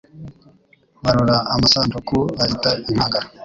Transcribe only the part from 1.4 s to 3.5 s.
amasanduku bayita inkangara